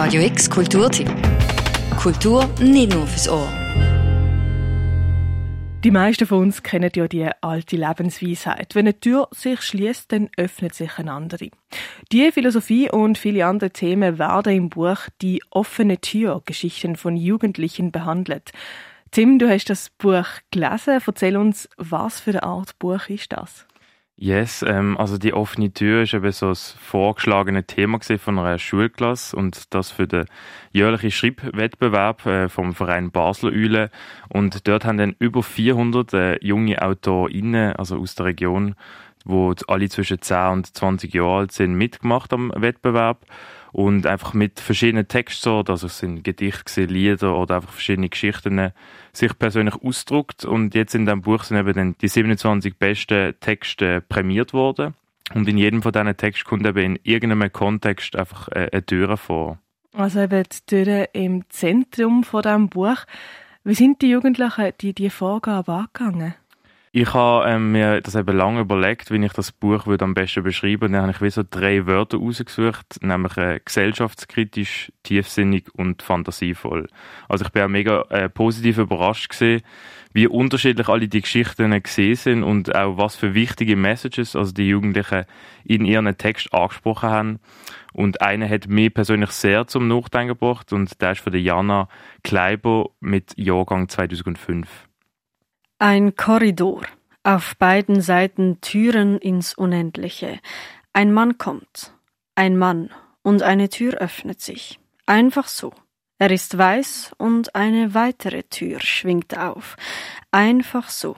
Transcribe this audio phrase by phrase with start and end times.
[0.00, 1.10] Radio X Kulturtipp.
[1.96, 3.48] Kultur nicht nur fürs Ohr.
[5.82, 8.76] Die meisten von uns kennen ja die alte Lebensweisheit.
[8.76, 11.48] Wenn eine Tür sich schließt, dann öffnet sich eine andere.
[12.12, 17.90] Die Philosophie und viele andere Themen werden im Buch Die offene Tür Geschichten von Jugendlichen
[17.90, 18.52] behandelt.
[19.10, 21.02] Tim, du hast das Buch gelesen.
[21.04, 23.66] Erzähl uns, was für eine Art Buch ist das?
[24.20, 29.36] Yes, ähm, also die offene Tür ist eben so das vorgeschlagene Thema von einer Schulklasse
[29.36, 30.24] und das für den
[30.72, 33.92] jährlichen Schreibwettbewerb äh, vom Verein Basler Eule.
[34.28, 38.74] Und dort haben dann über 400 äh, junge AutorInnen, also aus der Region,
[39.24, 43.24] wo alle zwischen 10 und 20 Jahre alt sind, mitgemacht am Wettbewerb
[43.72, 48.72] und einfach mit verschiedenen Textsorten, also es sind Gedichte, Lieder oder einfach verschiedene Geschichten,
[49.12, 50.44] sich persönlich ausdruckt.
[50.44, 54.94] Und jetzt in diesem Buch sind eben dann die 27 besten Texte prämiert worden.
[55.34, 59.58] Und in jedem von diesen Texten kommt eben in irgendeinem Kontext einfach eine Tür vor.
[59.92, 63.04] Also eben die Tür im Zentrum von diesem Buch.
[63.64, 66.34] Wie sind die Jugendlichen die, die Vorgaben angegangen?
[67.00, 70.42] Ich habe ähm, mir das eben lange überlegt, wie ich das Buch würde am besten
[70.42, 70.94] beschreiben würde.
[70.94, 76.88] Dann habe ich wie so drei Wörter rausgesucht, nämlich äh, gesellschaftskritisch, tiefsinnig und fantasievoll.
[77.28, 79.62] Also ich bin auch mega äh, positiv überrascht gesehen,
[80.12, 84.68] wie unterschiedlich alle die Geschichten gesehen sind und auch was für wichtige Messages also die
[84.68, 85.24] Jugendlichen
[85.62, 87.38] in ihren Text angesprochen haben.
[87.92, 91.88] Und eine hat mich persönlich sehr zum Nachdenken gebracht und der ist von der Jana
[92.24, 94.87] Kleiber mit Jahrgang 2005.
[95.80, 96.82] Ein Korridor,
[97.22, 100.40] auf beiden Seiten Türen ins Unendliche.
[100.92, 101.94] Ein Mann kommt,
[102.34, 102.90] ein Mann,
[103.22, 104.80] und eine Tür öffnet sich.
[105.06, 105.72] Einfach so.
[106.18, 109.76] Er ist weiß und eine weitere Tür schwingt auf.
[110.32, 111.14] Einfach so.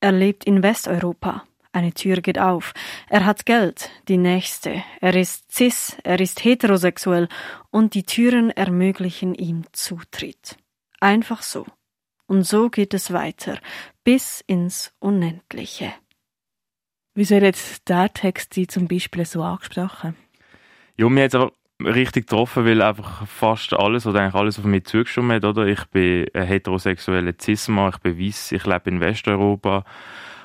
[0.00, 1.44] Er lebt in Westeuropa.
[1.72, 2.74] Eine Tür geht auf.
[3.08, 4.84] Er hat Geld, die nächste.
[5.00, 7.28] Er ist cis, er ist heterosexuell
[7.70, 10.58] und die Türen ermöglichen ihm Zutritt.
[11.00, 11.64] Einfach so.
[12.32, 13.58] Und so geht es weiter,
[14.04, 15.92] bis ins Unendliche.
[17.14, 20.16] Wieso hat jetzt der Text Sie zum Beispiel so angesprochen?
[20.96, 21.52] Ja, mir hat aber
[21.84, 25.66] richtig getroffen, weil einfach fast alles oder eigentlich alles auf mich zugestimmt hat, oder?
[25.66, 29.84] Ich bin ein heterosexueller Cis-Mann, ich bin weiss, ich lebe in Westeuropa.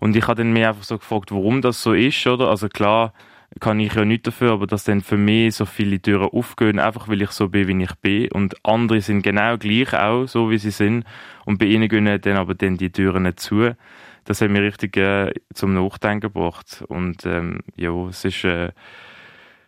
[0.00, 2.48] Und ich habe dann mir einfach so gefragt, warum das so ist, oder?
[2.48, 3.12] Also klar,
[3.58, 7.08] kann ich ja nicht dafür, aber dass dann für mich so viele Türen aufgehen, einfach
[7.08, 8.30] weil ich so bin, wie ich bin.
[8.30, 11.04] Und andere sind genau gleich auch, so wie sie sind.
[11.44, 13.74] Und bei ihnen gehen dann aber dann die Türen nicht zu.
[14.24, 16.84] Das hat mich richtig äh, zum Nachdenken gebracht.
[16.86, 18.70] Und ähm, ja, es ist, äh,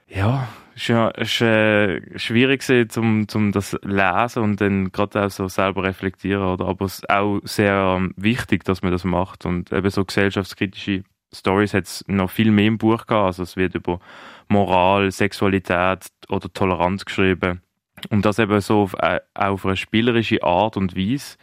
[0.07, 5.83] ja, es ist, äh, schwierig zum, zum das lesen und dann gerade auch so selber
[5.83, 6.67] reflektieren, oder?
[6.67, 11.03] Aber es ist auch sehr ähm, wichtig, dass man das macht und eben so gesellschaftskritische
[11.35, 13.27] Stories hat es noch viel mehr im Buch gehabt.
[13.27, 14.01] Also es wird über
[14.49, 17.63] Moral, Sexualität oder Toleranz geschrieben.
[18.11, 21.37] Und das eben so auf, äh, auf eine spielerische Art und Weise,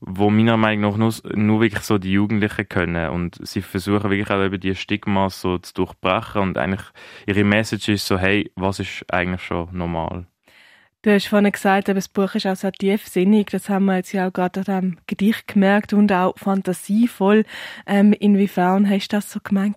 [0.00, 3.10] wo meiner Meinung nach nur, nur wirklich so die Jugendlichen können.
[3.10, 6.84] Und sie versuchen wirklich auch eben die Stigma so zu durchbrechen und eigentlich
[7.26, 10.26] ihre Message ist so, hey, was ist eigentlich schon normal?
[11.02, 13.50] Du hast vorhin gesagt, das Buch ist auch sehr tiefsinnig.
[13.50, 17.44] Das haben wir jetzt ja auch gerade an diesem Gedicht gemerkt und auch fantasievoll.
[17.86, 19.76] Ähm, inwiefern hast du das so gemeint?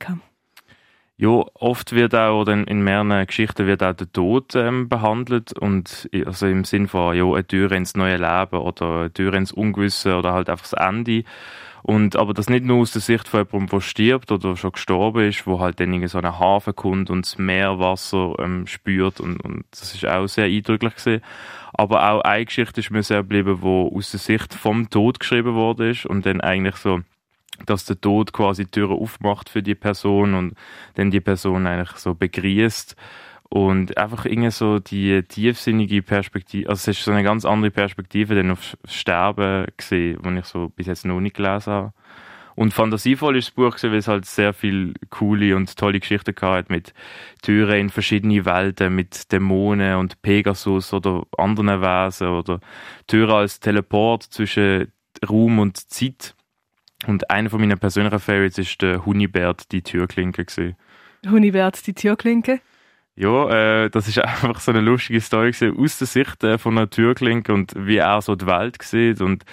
[1.22, 6.09] Ja, oft wird auch, oder in mehreren Geschichten wird auch der Tod ähm, behandelt und
[6.26, 10.18] also im Sinn von, ja, eine Tür ins neue Leben oder eine Tür ins Ungewisse
[10.18, 11.24] oder halt einfach das Ende.
[11.84, 15.30] Und, aber das nicht nur aus der Sicht von jemandem, der stirbt oder schon gestorben
[15.30, 19.46] ist, wo halt dann in so einen Hafen kommt und das Meerwasser ähm, spürt und,
[19.46, 21.24] und das ist auch sehr eindrücklich gewesen.
[21.74, 25.54] Aber auch eine Geschichte ist mir sehr geblieben, wo aus der Sicht vom Tod geschrieben
[25.54, 27.02] worden ist und dann eigentlich so,
[27.66, 30.54] dass der Tod quasi die Türen aufmacht für die Person und
[30.96, 32.96] dann die Person eigentlich so begrüßt
[33.50, 38.34] und einfach irgendwie so die tiefsinnige Perspektive, also es ist so eine ganz andere Perspektive
[38.34, 41.94] dann auf Sterben gesehen, die ich so bis jetzt noch nicht gelesen habe.
[42.56, 46.34] Und fantasievoll ist das Buch gewesen, weil es halt sehr viel coole und tolle Geschichten
[46.42, 46.94] hat mit
[47.42, 52.60] Türen in verschiedene Welten, mit Dämonen und Pegasus oder anderen Wesen oder
[53.07, 54.92] Türen als Teleport zwischen
[55.28, 56.36] Raum und Zeit.
[57.07, 60.75] Und einer von meinen persönlichen Favorites ist der Hunibert, die Türklinke gewesen.
[61.27, 62.62] Hunibert, die Türklinke?
[63.15, 66.77] Ja, äh, das ist einfach so eine lustige Story gewesen, aus der Sicht äh, von
[66.77, 69.44] einer Türklinke und wie er so die Welt sieht und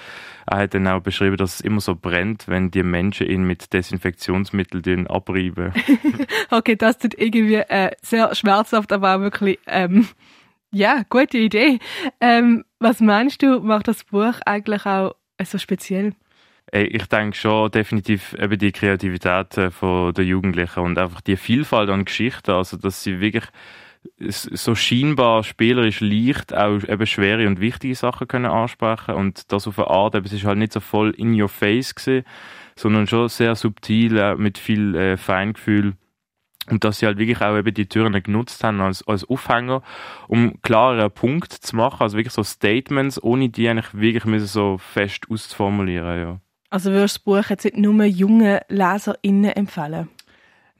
[0.46, 3.72] er hat dann auch beschrieben, dass es immer so brennt, wenn die Menschen ihn mit
[3.72, 5.74] Desinfektionsmitteln abreiben.
[6.50, 10.08] okay, das tut irgendwie äh, sehr schmerzhaft, aber auch wirklich, ähm,
[10.70, 11.80] ja, gute Idee.
[12.20, 16.14] Ähm, was meinst du, macht das Buch eigentlich auch so speziell?
[16.72, 21.88] Ich denke schon definitiv eben die Kreativität äh, von der Jugendlichen und einfach die Vielfalt
[21.88, 23.46] an Geschichten, also dass sie wirklich
[24.18, 29.78] so scheinbar spielerisch leicht auch eben schwere und wichtige Sachen können ansprechen und das auf
[29.78, 32.24] eine Art, aber es ist halt nicht so voll in your face gewesen,
[32.76, 35.94] sondern schon sehr subtil, äh, mit viel äh, Feingefühl.
[36.70, 39.82] Und dass sie halt wirklich auch eben die Türen genutzt haben als, als Aufhänger,
[40.28, 44.76] um klarere Punkte zu machen, also wirklich so Statements, ohne die eigentlich wirklich müssen so
[44.76, 46.40] fest auszuformulieren, ja.
[46.70, 50.08] Also würdest du das Buch jetzt nicht nur jungen LeserInnen empfehlen?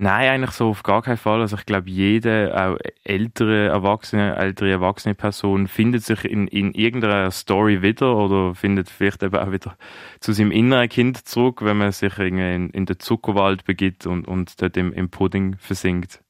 [0.01, 1.41] Nein, eigentlich so auf gar keinen Fall.
[1.41, 7.33] Also ich glaube, jede, auch ältere Erwachsene, ältere erwachsene Person findet sich in, in irgendeiner
[7.33, 9.77] Story wieder oder findet vielleicht eben auch wieder
[10.21, 14.63] zu seinem inneren Kind zurück, wenn man sich in, in den Zuckerwald begibt und, und
[14.63, 16.21] dort im, im Pudding versinkt.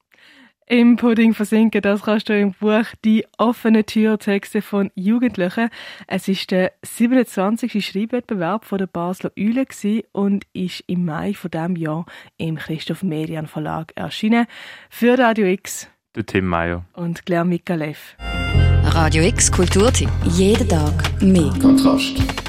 [0.70, 5.70] Im Pudding versinken, das kannst du im Buch «Die offene Tür» Texte von Jugendlichen.
[6.06, 7.82] Es ist der 27.
[7.82, 9.64] Schreibwettbewerb von der Basler Eule
[10.12, 12.04] und ist im Mai von diesem Jahr
[12.36, 14.44] im Christoph Median Verlag erschienen.
[14.90, 15.88] Für Radio X.
[16.14, 16.84] Der Tim Meyer.
[16.92, 18.16] Und Claire Mikalev.
[18.82, 20.10] Radio X Kulturtipp.
[20.24, 21.50] Jeden Tag mehr.
[21.62, 22.47] Kontrast.